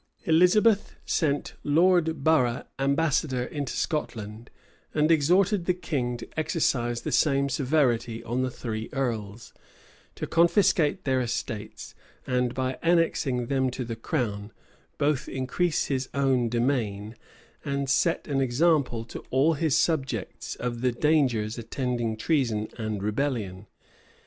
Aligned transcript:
Elizabeth 0.23 0.95
sent 1.05 1.53
Lord 1.63 2.23
Borough 2.23 2.63
ambassador 2.79 3.43
into 3.43 3.73
Scotland, 3.73 4.49
and 4.95 5.11
exhorted 5.11 5.65
the 5.65 5.75
king 5.75 6.17
to 6.17 6.27
exercise 6.35 7.01
the 7.03 7.11
same 7.11 7.49
severity 7.49 8.23
on 8.23 8.41
the 8.41 8.49
three 8.49 8.89
earls, 8.93 9.53
to 10.15 10.25
confiscate 10.25 11.03
their 11.03 11.21
estates, 11.21 11.93
and 12.25 12.55
by 12.55 12.79
annexing 12.81 13.45
them 13.45 13.69
to 13.69 13.85
the 13.85 13.95
crown, 13.95 14.51
both 14.97 15.29
increase 15.29 15.85
his 15.85 16.09
own 16.15 16.49
demesnes, 16.49 17.13
and 17.63 17.87
set 17.87 18.27
an 18.27 18.41
example 18.41 19.05
to 19.05 19.19
all 19.29 19.53
his 19.53 19.77
subjects 19.77 20.55
of 20.55 20.81
the 20.81 20.91
dangers 20.91 21.59
attending 21.59 22.17
treason 22.17 22.67
and 22.75 23.03
rebellion. 23.03 23.67